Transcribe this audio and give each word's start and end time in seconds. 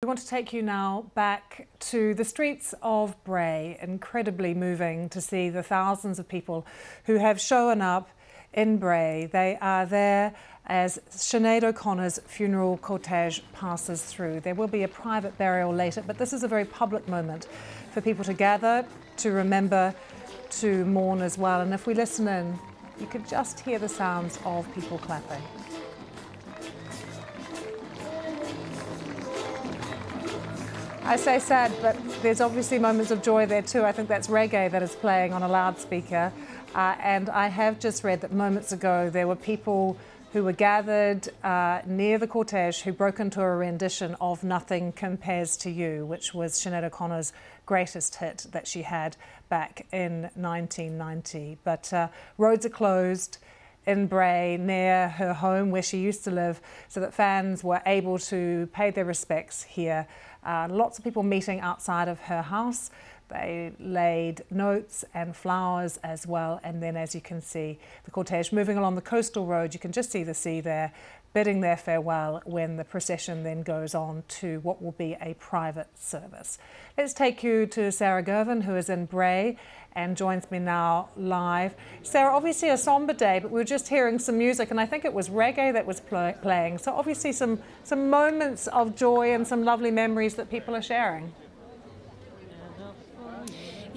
We 0.00 0.06
want 0.06 0.20
to 0.20 0.28
take 0.28 0.52
you 0.52 0.62
now 0.62 1.10
back 1.16 1.66
to 1.80 2.14
the 2.14 2.24
streets 2.24 2.72
of 2.82 3.16
Bray. 3.24 3.76
Incredibly 3.82 4.54
moving 4.54 5.08
to 5.08 5.20
see 5.20 5.48
the 5.48 5.64
thousands 5.64 6.20
of 6.20 6.28
people 6.28 6.64
who 7.06 7.16
have 7.16 7.40
shown 7.40 7.82
up 7.82 8.08
in 8.54 8.78
Bray. 8.78 9.28
They 9.32 9.58
are 9.60 9.86
there 9.86 10.36
as 10.66 11.00
Sinead 11.10 11.64
O'Connor's 11.64 12.20
funeral 12.20 12.78
cortege 12.78 13.40
passes 13.52 14.04
through. 14.04 14.38
There 14.38 14.54
will 14.54 14.68
be 14.68 14.84
a 14.84 14.88
private 14.88 15.36
burial 15.36 15.74
later, 15.74 16.04
but 16.06 16.16
this 16.16 16.32
is 16.32 16.44
a 16.44 16.48
very 16.48 16.64
public 16.64 17.08
moment 17.08 17.48
for 17.90 18.00
people 18.00 18.22
to 18.22 18.34
gather, 18.34 18.86
to 19.16 19.32
remember, 19.32 19.92
to 20.60 20.84
mourn 20.84 21.22
as 21.22 21.36
well. 21.36 21.60
And 21.60 21.74
if 21.74 21.88
we 21.88 21.94
listen 21.94 22.28
in, 22.28 22.56
you 23.00 23.06
could 23.08 23.28
just 23.28 23.58
hear 23.58 23.80
the 23.80 23.88
sounds 23.88 24.38
of 24.44 24.72
people 24.76 24.98
clapping. 24.98 25.42
I 31.08 31.16
say 31.16 31.38
sad, 31.38 31.72
but 31.80 31.96
there's 32.20 32.42
obviously 32.42 32.78
moments 32.78 33.10
of 33.10 33.22
joy 33.22 33.46
there 33.46 33.62
too. 33.62 33.82
I 33.82 33.92
think 33.92 34.10
that's 34.10 34.28
reggae 34.28 34.70
that 34.70 34.82
is 34.82 34.94
playing 34.94 35.32
on 35.32 35.42
a 35.42 35.48
loudspeaker. 35.48 36.30
Uh, 36.74 36.96
and 37.00 37.30
I 37.30 37.48
have 37.48 37.80
just 37.80 38.04
read 38.04 38.20
that 38.20 38.30
moments 38.30 38.72
ago 38.72 39.08
there 39.08 39.26
were 39.26 39.34
people 39.34 39.96
who 40.34 40.44
were 40.44 40.52
gathered 40.52 41.30
uh, 41.42 41.80
near 41.86 42.18
the 42.18 42.26
cortege 42.26 42.82
who 42.82 42.92
broke 42.92 43.20
into 43.20 43.40
a 43.40 43.56
rendition 43.56 44.16
of 44.20 44.44
Nothing 44.44 44.92
Compares 44.92 45.56
to 45.58 45.70
You, 45.70 46.04
which 46.04 46.34
was 46.34 46.52
Sinead 46.52 46.84
O'Connor's 46.84 47.32
greatest 47.64 48.16
hit 48.16 48.44
that 48.50 48.66
she 48.66 48.82
had 48.82 49.16
back 49.48 49.86
in 49.90 50.24
1990. 50.34 51.56
But 51.64 51.90
uh, 51.90 52.08
roads 52.36 52.66
are 52.66 52.68
closed 52.68 53.38
in 53.88 54.06
Bray 54.06 54.58
near 54.60 55.08
her 55.08 55.32
home 55.32 55.70
where 55.70 55.82
she 55.82 55.98
used 55.98 56.22
to 56.24 56.30
live 56.30 56.60
so 56.88 57.00
that 57.00 57.14
fans 57.14 57.64
were 57.64 57.80
able 57.86 58.18
to 58.18 58.68
pay 58.72 58.90
their 58.90 59.06
respects 59.06 59.62
here. 59.62 60.06
Uh, 60.44 60.68
lots 60.70 60.98
of 60.98 61.04
people 61.04 61.22
meeting 61.22 61.60
outside 61.60 62.06
of 62.06 62.20
her 62.20 62.42
house. 62.42 62.90
They 63.28 63.72
laid 63.78 64.42
notes 64.50 65.04
and 65.14 65.36
flowers 65.36 65.98
as 66.02 66.26
well. 66.26 66.60
And 66.62 66.82
then, 66.82 66.96
as 66.96 67.14
you 67.14 67.20
can 67.20 67.42
see, 67.42 67.78
the 68.04 68.10
cortege 68.10 68.52
moving 68.52 68.78
along 68.78 68.94
the 68.94 69.02
coastal 69.02 69.46
road, 69.46 69.74
you 69.74 69.80
can 69.80 69.92
just 69.92 70.10
see 70.10 70.22
the 70.22 70.34
sea 70.34 70.60
there, 70.60 70.92
bidding 71.34 71.60
their 71.60 71.76
farewell 71.76 72.40
when 72.46 72.76
the 72.76 72.84
procession 72.84 73.42
then 73.44 73.62
goes 73.62 73.94
on 73.94 74.22
to 74.28 74.60
what 74.60 74.82
will 74.82 74.92
be 74.92 75.16
a 75.20 75.34
private 75.34 75.88
service. 75.98 76.58
Let's 76.96 77.12
take 77.12 77.42
you 77.42 77.66
to 77.66 77.92
Sarah 77.92 78.22
Girvin, 78.22 78.62
who 78.62 78.76
is 78.76 78.88
in 78.88 79.04
Bray 79.04 79.58
and 79.92 80.16
joins 80.16 80.50
me 80.50 80.58
now 80.58 81.08
live. 81.16 81.74
Sarah, 82.02 82.34
obviously 82.34 82.70
a 82.70 82.78
somber 82.78 83.12
day, 83.12 83.40
but 83.40 83.50
we 83.50 83.58
were 83.58 83.64
just 83.64 83.88
hearing 83.88 84.18
some 84.18 84.38
music, 84.38 84.70
and 84.70 84.80
I 84.80 84.86
think 84.86 85.04
it 85.04 85.12
was 85.12 85.28
reggae 85.28 85.72
that 85.72 85.84
was 85.84 86.00
pl 86.00 86.32
playing. 86.40 86.78
So 86.78 86.92
obviously 86.92 87.32
some 87.32 87.60
some 87.84 88.08
moments 88.08 88.68
of 88.68 88.96
joy 88.96 89.34
and 89.34 89.46
some 89.46 89.64
lovely 89.64 89.90
memories 89.90 90.34
that 90.36 90.50
people 90.50 90.74
are 90.74 90.82
sharing. 90.82 91.32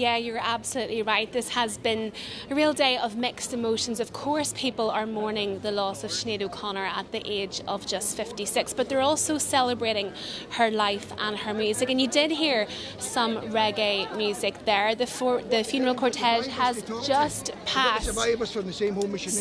Yeah, 0.00 0.16
you're 0.16 0.40
absolutely 0.40 1.02
right. 1.02 1.30
This 1.30 1.50
has 1.50 1.76
been 1.76 2.12
a 2.48 2.54
real 2.54 2.72
day 2.72 2.96
of 2.96 3.16
mixed 3.18 3.52
emotions. 3.52 4.00
Of 4.00 4.14
course, 4.14 4.54
people 4.56 4.90
are 4.90 5.04
mourning 5.04 5.58
the 5.60 5.70
loss 5.70 6.04
of 6.04 6.10
Sinead 6.10 6.40
O'Connor 6.40 6.86
at 6.86 7.12
the 7.12 7.20
age 7.30 7.60
of 7.68 7.84
just 7.84 8.16
56, 8.16 8.72
but 8.72 8.88
they're 8.88 9.02
also 9.02 9.36
celebrating 9.36 10.10
her 10.52 10.70
life 10.70 11.12
and 11.18 11.36
her 11.36 11.52
music. 11.52 11.90
And 11.90 12.00
you 12.00 12.08
did 12.08 12.30
hear 12.30 12.66
some 12.96 13.36
reggae 13.52 14.16
music 14.16 14.64
there. 14.64 14.94
The, 14.94 15.06
for, 15.06 15.42
the 15.42 15.62
funeral 15.62 15.94
cortege 15.94 16.46
has 16.46 16.82
just 17.06 17.50
passed. 17.66 18.06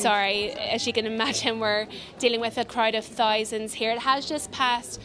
Sorry, 0.02 0.52
as 0.52 0.85
you 0.85 0.91
can 0.91 1.05
imagine, 1.05 1.61
we're 1.61 1.87
dealing 2.17 2.41
with 2.41 2.57
a 2.57 2.65
crowd 2.65 2.95
of 2.95 3.05
thousands 3.05 3.75
here. 3.75 3.91
It 3.91 3.99
has 3.99 4.27
just 4.27 4.52
passed 4.52 4.99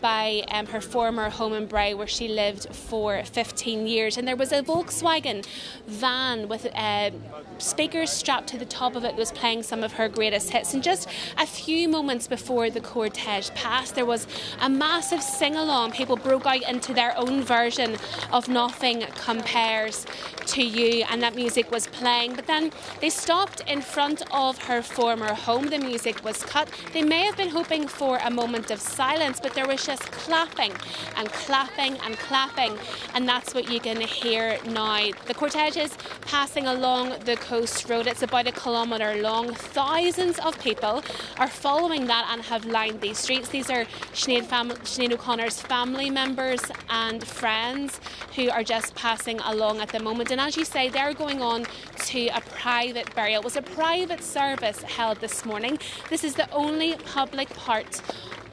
by 0.00 0.44
um, 0.50 0.66
her 0.66 0.80
former 0.80 1.28
home 1.28 1.52
in 1.52 1.66
Bray 1.66 1.94
where 1.94 2.06
she 2.06 2.28
lived 2.28 2.74
for 2.74 3.22
15 3.24 3.86
years. 3.86 4.16
And 4.16 4.26
there 4.26 4.36
was 4.36 4.52
a 4.52 4.62
Volkswagen 4.62 5.44
van 5.86 6.48
with 6.48 6.66
uh, 6.74 7.10
speakers 7.58 8.10
strapped 8.10 8.48
to 8.48 8.58
the 8.58 8.64
top 8.64 8.94
of 8.94 9.04
it 9.04 9.08
that 9.08 9.16
was 9.16 9.32
playing 9.32 9.62
some 9.62 9.82
of 9.82 9.94
her 9.94 10.08
greatest 10.08 10.50
hits. 10.50 10.74
And 10.74 10.82
just 10.82 11.08
a 11.38 11.46
few 11.46 11.88
moments 11.88 12.28
before 12.28 12.68
the 12.68 12.80
cortege 12.80 13.54
passed, 13.54 13.94
there 13.94 14.04
was 14.04 14.26
a 14.60 14.68
massive 14.68 15.22
sing 15.22 15.56
along. 15.56 15.92
People 15.92 16.16
broke 16.16 16.44
out 16.44 16.62
into 16.68 16.92
their 16.92 17.16
own 17.16 17.42
version 17.42 17.96
of 18.30 18.48
Nothing 18.48 19.04
Compares 19.16 20.06
to 20.46 20.62
You, 20.62 21.04
and 21.10 21.22
that 21.22 21.34
music 21.34 21.70
was 21.70 21.86
playing. 21.86 22.34
But 22.34 22.46
then 22.46 22.70
they 23.00 23.10
stopped 23.10 23.62
in 23.66 23.80
front 23.80 24.22
of 24.30 24.58
her 24.64 24.82
former 24.82 25.32
home. 25.32 25.66
The 25.66 25.78
music 25.78 26.22
was 26.22 26.42
cut. 26.42 26.68
They 26.92 27.02
may 27.02 27.22
have 27.22 27.36
been 27.36 27.48
hoping 27.48 27.88
for 27.88 28.18
a 28.18 28.30
moment 28.30 28.70
of 28.70 28.80
silence, 28.80 29.40
but 29.40 29.54
there 29.54 29.66
was 29.66 29.82
just 29.88 30.12
clapping 30.12 30.72
and 31.16 31.32
clapping 31.32 31.96
and 32.04 32.14
clapping, 32.18 32.76
and 33.14 33.26
that's 33.26 33.54
what 33.54 33.70
you 33.72 33.80
can 33.80 33.98
hear 34.02 34.58
now. 34.66 34.98
The 35.26 35.32
cortege 35.32 35.78
is 35.82 35.96
passing 36.26 36.66
along 36.66 37.20
the 37.24 37.36
coast 37.36 37.88
road. 37.88 38.06
It's 38.06 38.22
about 38.22 38.46
a 38.46 38.52
kilometre 38.52 39.22
long. 39.22 39.54
Thousands 39.54 40.38
of 40.40 40.60
people 40.60 41.02
are 41.38 41.48
following 41.48 42.06
that 42.06 42.28
and 42.30 42.42
have 42.42 42.66
lined 42.66 43.00
these 43.00 43.16
streets. 43.16 43.48
These 43.48 43.70
are 43.70 43.86
Sinead, 44.12 44.44
fam- 44.44 44.78
Sinead 44.92 45.12
O'Connor's 45.12 45.58
family 45.58 46.10
members 46.10 46.60
and 46.90 47.26
friends 47.26 47.98
who 48.36 48.50
are 48.50 48.62
just 48.62 48.94
passing 48.94 49.40
along 49.40 49.80
at 49.80 49.88
the 49.88 50.00
moment. 50.00 50.30
And 50.30 50.38
as 50.38 50.54
you 50.58 50.66
say, 50.66 50.90
they're 50.90 51.14
going 51.14 51.40
on 51.40 51.64
to 52.08 52.26
a 52.28 52.42
private 52.42 53.14
burial. 53.14 53.40
It 53.40 53.44
was 53.44 53.56
a 53.56 53.62
private 53.62 54.22
service 54.22 54.82
held 54.82 55.20
this 55.20 55.46
morning. 55.46 55.78
This 56.10 56.24
is 56.24 56.34
the 56.34 56.50
only 56.52 56.94
public 57.06 57.48
part 57.56 58.02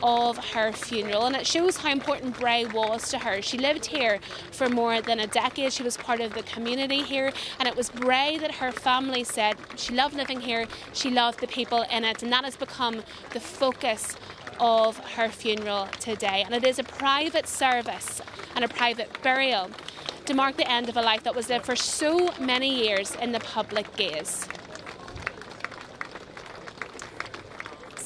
of 0.02 0.38
her 0.54 0.72
funeral, 0.72 1.26
and 1.26 1.36
it 1.36 1.48
shows 1.48 1.78
how 1.78 1.92
important 1.92 2.40
Bray 2.40 2.66
was 2.66 3.10
to 3.10 3.20
her. 3.20 3.42
She 3.42 3.58
lived 3.58 3.86
here 3.86 4.20
for 4.52 4.70
more 4.70 5.02
than 5.02 5.20
a 5.20 5.28
decade, 5.28 5.74
she 5.74 5.84
was 5.84 5.98
part 5.98 6.22
of 6.22 6.34
the 6.34 6.44
community 6.44 7.02
here, 7.02 7.32
and 7.60 7.68
it 7.68 7.76
was 7.76 7.90
Bray 7.90 8.38
that 8.38 8.56
her 8.56 8.72
family 8.72 9.24
said 9.24 9.56
she 9.76 9.94
loved 9.94 10.16
living 10.16 10.42
here, 10.42 10.68
she 10.94 11.10
loved 11.10 11.40
the 11.40 11.48
people 11.48 11.84
in 11.92 12.04
it, 12.04 12.24
and 12.24 12.32
that 12.32 12.44
has 12.44 12.56
become 12.56 13.04
the 13.32 13.40
focus 13.40 14.16
of 14.60 14.98
her 15.16 15.30
funeral 15.30 15.88
today. 16.00 16.44
And 16.46 16.54
it 16.54 16.64
is 16.64 16.80
a 16.80 16.84
private 16.84 17.48
service 17.48 18.22
and 18.56 18.64
a 18.64 18.68
private 18.68 19.22
burial 19.22 19.70
to 20.26 20.34
mark 20.34 20.58
the 20.58 20.70
end 20.70 20.90
of 20.90 20.98
a 20.98 21.02
life 21.02 21.24
that 21.24 21.36
was 21.36 21.50
lived 21.50 21.66
for 21.66 21.76
so 21.76 22.34
many 22.40 22.84
years 22.84 23.16
in 23.16 23.32
the 23.32 23.40
public 23.40 23.96
gaze. 23.96 24.48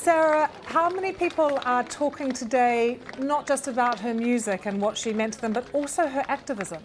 Sarah, 0.01 0.49
how 0.63 0.89
many 0.89 1.11
people 1.11 1.59
are 1.65 1.83
talking 1.83 2.31
today 2.31 2.99
not 3.19 3.45
just 3.45 3.67
about 3.67 3.99
her 3.99 4.13
music 4.13 4.65
and 4.65 4.81
what 4.81 4.97
she 4.97 5.11
meant 5.11 5.33
to 5.33 5.41
them, 5.41 5.51
but 5.51 5.65
also 5.73 6.07
her 6.07 6.23
activism? 6.29 6.81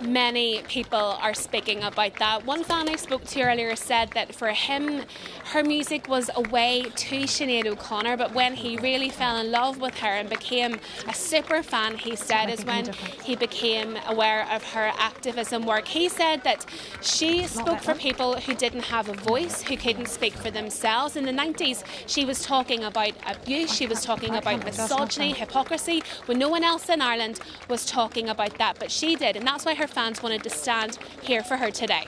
Many 0.00 0.62
people 0.62 0.98
are 0.98 1.34
speaking 1.34 1.82
about 1.82 2.14
that. 2.18 2.46
One 2.46 2.62
fan 2.64 2.88
I 2.88 2.96
spoke 2.96 3.24
to 3.24 3.42
earlier 3.42 3.74
said 3.76 4.10
that 4.12 4.34
for 4.34 4.48
him, 4.48 5.02
her 5.46 5.62
music 5.64 6.08
was 6.08 6.30
a 6.36 6.42
way 6.42 6.84
to 6.94 7.20
Sinead 7.22 7.66
O'Connor, 7.66 8.16
but 8.16 8.34
when 8.34 8.54
he 8.54 8.76
really 8.76 9.10
fell 9.10 9.36
in 9.38 9.50
love 9.50 9.80
with 9.80 9.98
her 9.98 10.08
and 10.08 10.30
became 10.30 10.78
a 11.08 11.14
super 11.14 11.62
fan, 11.62 11.96
he 11.96 12.14
said, 12.14 12.46
is 12.50 12.64
when 12.64 12.92
he 13.24 13.34
became 13.34 13.98
aware 14.06 14.46
of 14.52 14.62
her 14.72 14.92
activism 14.98 15.66
work. 15.66 15.88
He 15.88 16.08
said 16.08 16.44
that 16.44 16.64
she 17.02 17.46
spoke 17.46 17.80
for 17.80 17.94
people 17.94 18.36
who 18.36 18.54
didn't 18.54 18.84
have 18.84 19.08
a 19.08 19.14
voice, 19.14 19.62
who 19.62 19.76
couldn't 19.76 20.08
speak 20.08 20.34
for 20.34 20.50
themselves. 20.50 21.16
In 21.16 21.24
the 21.24 21.32
90s, 21.32 21.82
she 22.06 22.24
was 22.24 22.42
talking 22.44 22.84
about 22.84 23.12
abuse, 23.26 23.74
she 23.74 23.86
was 23.86 24.04
talking 24.04 24.36
about 24.36 24.64
misogyny, 24.64 25.32
hypocrisy, 25.32 26.02
when 26.26 26.38
no 26.38 26.48
one 26.48 26.62
else 26.62 26.88
in 26.88 27.02
Ireland 27.02 27.40
was 27.68 27.84
talking 27.84 28.28
about 28.28 28.56
that, 28.58 28.78
but 28.78 28.90
she 28.90 29.16
did, 29.16 29.36
and 29.36 29.46
that's 29.46 29.64
why 29.64 29.74
her 29.74 29.87
fans 29.88 30.22
wanted 30.22 30.42
to 30.44 30.50
stand 30.50 30.98
here 31.22 31.42
for 31.42 31.56
her 31.56 31.70
today. 31.70 32.06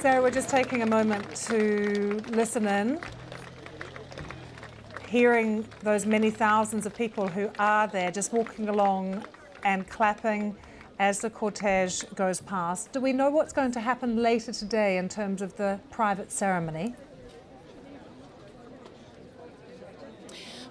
Sarah, 0.00 0.22
we're 0.22 0.30
just 0.30 0.48
taking 0.48 0.82
a 0.82 0.86
moment 0.86 1.34
to 1.48 2.22
listen 2.28 2.68
in, 2.68 3.00
hearing 5.08 5.66
those 5.82 6.06
many 6.06 6.30
thousands 6.30 6.86
of 6.86 6.94
people 6.94 7.26
who 7.26 7.50
are 7.58 7.88
there 7.88 8.12
just 8.12 8.32
walking 8.32 8.68
along 8.68 9.24
and 9.64 9.88
clapping 9.88 10.56
as 11.00 11.18
the 11.20 11.30
cortege 11.30 12.04
goes 12.14 12.40
past. 12.40 12.92
Do 12.92 13.00
we 13.00 13.12
know 13.12 13.30
what's 13.30 13.52
going 13.52 13.72
to 13.72 13.80
happen 13.80 14.22
later 14.22 14.52
today 14.52 14.98
in 14.98 15.08
terms 15.08 15.42
of 15.42 15.56
the 15.56 15.80
private 15.90 16.30
ceremony? 16.30 16.94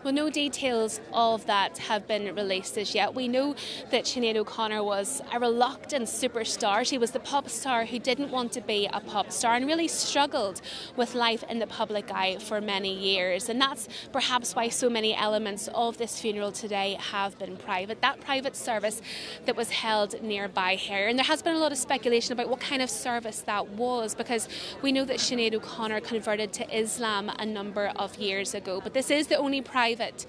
Well, 0.07 0.13
no 0.13 0.29
details 0.29 1.01
of 1.11 1.45
that 1.47 1.79
have 1.79 2.07
been 2.07 2.33
released 2.33 2.77
as 2.77 2.95
yet. 2.95 3.13
We 3.13 3.27
know 3.27 3.55
that 3.91 4.05
Sinead 4.05 4.37
O'Connor 4.37 4.81
was 4.81 5.21
a 5.33 5.37
reluctant 5.37 6.05
superstar. 6.05 6.87
She 6.87 6.97
was 6.97 7.11
the 7.11 7.19
pop 7.19 7.49
star 7.49 7.83
who 7.83 7.99
didn't 7.99 8.31
want 8.31 8.53
to 8.53 8.61
be 8.61 8.89
a 8.93 9.01
pop 9.01 9.33
star 9.33 9.55
and 9.55 9.65
really 9.65 9.89
struggled 9.89 10.61
with 10.95 11.13
life 11.13 11.43
in 11.49 11.59
the 11.59 11.67
public 11.67 12.09
eye 12.09 12.37
for 12.37 12.61
many 12.61 12.97
years. 12.97 13.49
And 13.49 13.59
that's 13.59 13.89
perhaps 14.13 14.55
why 14.55 14.69
so 14.69 14.89
many 14.89 15.13
elements 15.13 15.67
of 15.75 15.97
this 15.97 16.21
funeral 16.21 16.53
today 16.53 16.97
have 17.11 17.37
been 17.37 17.57
private. 17.57 17.99
That 17.99 18.21
private 18.21 18.55
service 18.55 19.01
that 19.43 19.57
was 19.57 19.71
held 19.71 20.21
nearby 20.21 20.75
here. 20.75 21.09
And 21.09 21.19
there 21.19 21.25
has 21.25 21.41
been 21.41 21.55
a 21.55 21.59
lot 21.59 21.73
of 21.73 21.77
speculation 21.77 22.31
about 22.31 22.47
what 22.47 22.61
kind 22.61 22.81
of 22.81 22.89
service 22.89 23.41
that 23.41 23.71
was 23.71 24.15
because 24.15 24.47
we 24.81 24.93
know 24.93 25.03
that 25.03 25.17
Sinead 25.17 25.53
O'Connor 25.53 25.99
converted 25.99 26.53
to 26.53 26.79
Islam 26.79 27.29
a 27.39 27.45
number 27.45 27.91
of 27.97 28.15
years 28.15 28.53
ago. 28.53 28.79
But 28.81 28.93
this 28.93 29.11
is 29.11 29.27
the 29.27 29.35
only 29.35 29.59
private 29.97 30.25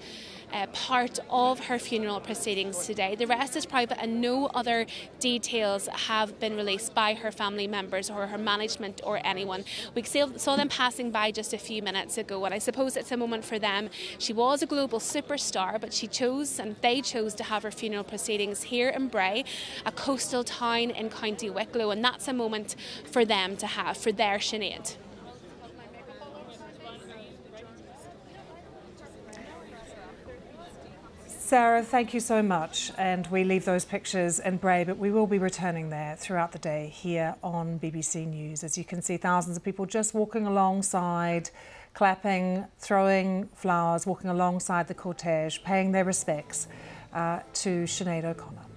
uh, 0.51 0.65
part 0.67 1.19
of 1.29 1.59
her 1.67 1.77
funeral 1.77 2.19
proceedings 2.19 2.87
today. 2.87 3.13
The 3.13 3.27
rest 3.27 3.55
is 3.55 3.67
private, 3.67 4.01
and 4.01 4.19
no 4.19 4.47
other 4.47 4.87
details 5.19 5.87
have 5.87 6.39
been 6.39 6.55
released 6.55 6.95
by 6.95 7.13
her 7.13 7.31
family 7.31 7.67
members 7.67 8.09
or 8.09 8.25
her 8.25 8.37
management 8.37 8.99
or 9.03 9.21
anyone. 9.23 9.63
We 9.93 10.01
saw 10.03 10.55
them 10.55 10.69
passing 10.69 11.11
by 11.11 11.29
just 11.29 11.53
a 11.53 11.59
few 11.59 11.83
minutes 11.83 12.17
ago, 12.17 12.45
and 12.45 12.53
I 12.53 12.57
suppose 12.57 12.97
it's 12.97 13.11
a 13.11 13.17
moment 13.17 13.45
for 13.45 13.59
them. 13.59 13.89
She 14.17 14.33
was 14.33 14.63
a 14.63 14.65
global 14.65 14.99
superstar, 14.99 15.79
but 15.79 15.93
she 15.93 16.07
chose 16.07 16.59
and 16.59 16.75
they 16.81 17.01
chose 17.01 17.35
to 17.35 17.43
have 17.43 17.61
her 17.61 17.71
funeral 17.71 18.03
proceedings 18.03 18.63
here 18.63 18.89
in 18.89 19.07
Bray, 19.07 19.45
a 19.85 19.91
coastal 19.91 20.43
town 20.43 20.89
in 20.89 21.09
County 21.09 21.51
Wicklow, 21.51 21.91
and 21.91 22.03
that's 22.03 22.27
a 22.27 22.33
moment 22.33 22.75
for 23.05 23.23
them 23.23 23.55
to 23.57 23.67
have 23.67 23.97
for 23.97 24.11
their 24.11 24.39
Sinead. 24.39 24.95
Sarah, 31.49 31.81
thank 31.81 32.13
you 32.13 32.19
so 32.19 32.43
much. 32.43 32.91
And 32.95 33.25
we 33.25 33.43
leave 33.43 33.65
those 33.65 33.83
pictures 33.83 34.39
in 34.39 34.57
Bray, 34.57 34.83
but 34.83 34.99
we 34.99 35.09
will 35.09 35.25
be 35.25 35.39
returning 35.39 35.89
there 35.89 36.15
throughout 36.15 36.51
the 36.51 36.59
day 36.59 36.93
here 36.93 37.33
on 37.41 37.79
BBC 37.79 38.27
News. 38.27 38.63
As 38.63 38.77
you 38.77 38.83
can 38.83 39.01
see, 39.01 39.17
thousands 39.17 39.57
of 39.57 39.63
people 39.63 39.87
just 39.87 40.13
walking 40.13 40.45
alongside, 40.45 41.49
clapping, 41.95 42.67
throwing 42.77 43.49
flowers, 43.55 44.05
walking 44.05 44.29
alongside 44.29 44.87
the 44.87 44.93
cortege, 44.93 45.63
paying 45.63 45.91
their 45.91 46.05
respects 46.05 46.67
uh, 47.15 47.39
to 47.53 47.85
Sinead 47.85 48.25
O'Connor. 48.25 48.68